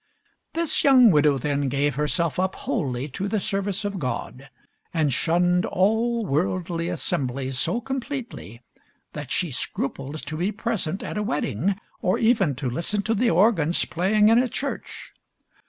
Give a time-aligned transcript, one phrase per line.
[0.53, 4.49] This young widow, then, gave herself up wholly to the service of God,
[4.91, 8.63] and shunned all worldly assemblies so completely
[9.13, 13.29] that she scrupled to be present at a wedding, or even to listen to the
[13.29, 15.13] organs playing in a church.